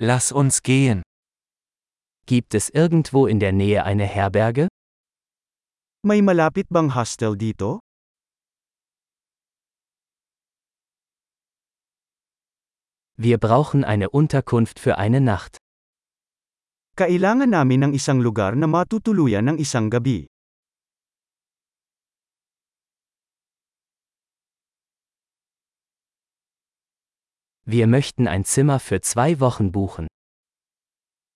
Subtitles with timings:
[0.00, 1.02] Lass uns gehen.
[2.24, 4.68] Gibt es irgendwo in der Nähe eine Herberge?
[6.06, 7.80] May malapit bang hostel dito?
[13.16, 15.58] Wir brauchen eine Unterkunft für eine Nacht.
[16.94, 20.30] Kailangan namin ng isang lugar na matutuluyan ng isang gabi.
[27.70, 30.08] Wir möchten ein Zimmer für zwei Wochen buchen.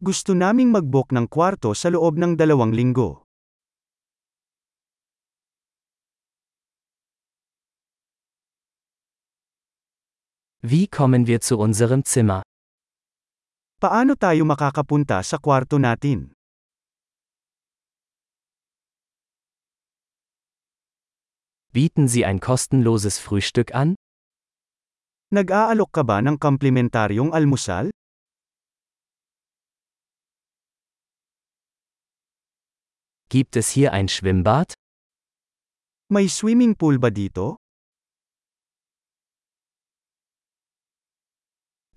[0.00, 3.28] Gusto naming mag-book ng kwarto sa loob ng dalawang linggo.
[10.64, 12.40] Wie kommen wir zu unserem Zimmer?
[13.76, 16.32] Paano tayo makakapunta sa kwarto natin?
[21.68, 24.00] Bieten Sie ein kostenloses Frühstück an?
[25.34, 27.90] Nag-aalok ka ba ng komplementaryong almusal?
[33.26, 34.78] Gibt es hier ein Schwimmbad?
[36.06, 37.58] May swimming pool ba dito?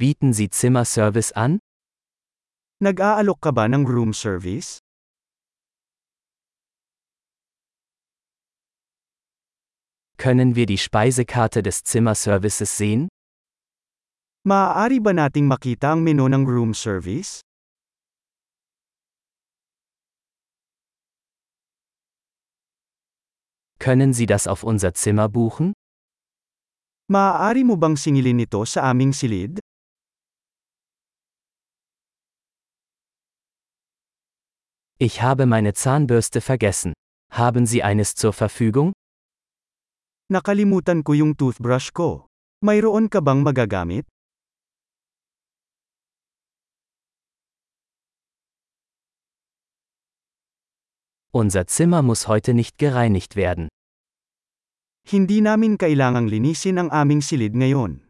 [0.00, 1.60] Bieten Sie Zimmerservice an?
[2.80, 4.80] Nag-aalok ka ba ng room service?
[10.16, 13.12] Können wir die Speisekarte des Zimmerservices sehen?
[14.46, 17.42] Maaari ba nating makita ang menu ng room service?
[23.82, 25.74] Können Sie das auf unser Zimmer buchen?
[27.10, 29.58] Maaari mo bang singilin ito sa aming silid?
[35.02, 36.94] Ich habe meine Zahnbürste vergessen.
[37.34, 38.94] Haben Sie eines zur Verfügung?
[40.30, 42.30] Nakalimutan ko yung toothbrush ko.
[42.62, 44.06] Mayroon ka bang magagamit?
[51.36, 53.68] Unser Zimmer muss heute nicht gereinigt werden.
[55.04, 58.08] Hindi namin kailangang linisin ang aming silid ngayon.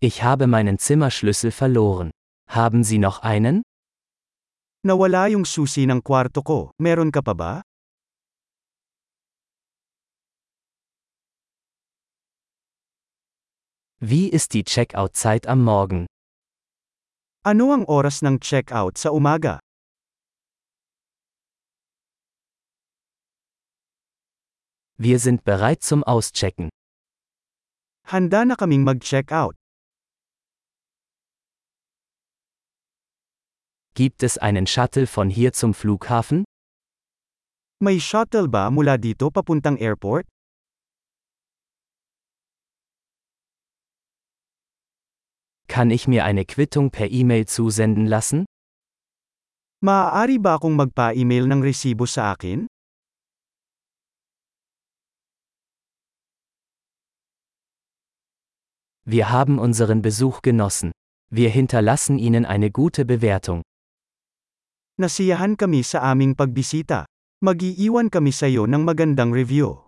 [0.00, 2.10] Ich habe meinen Zimmerschlüssel verloren.
[2.48, 3.60] Haben Sie noch einen?
[4.80, 7.52] Nawala yung susi ng kwarto ko, meron ka pa ba?
[14.00, 16.08] Wie ist die Checkout-Zeit am Morgen?
[17.48, 19.56] Ano ang oras ng check-out sa umaga?
[25.00, 26.68] Wir sind bereit zum Auschecken.
[28.04, 29.56] Handa na kaming mag-check-out.
[33.96, 36.44] Gibt es einen Shuttle von hier zum Flughafen?
[37.80, 40.28] May shuttle ba mula dito papuntang airport?
[45.78, 48.50] Kann ich mir eine Quittung per E-Mail zusenden lassen?
[49.78, 52.66] Maaari ba akong magpa-email ng resibo sa akin?
[59.06, 60.90] Wir haben unseren Besuch genossen.
[61.30, 63.62] Wir hinterlassen Ihnen eine gute Bewertung.
[64.98, 67.06] Nasiyahan kami sa aming pagbisita.
[67.38, 69.87] Mag-iiwan kami sa iyo ng magandang review.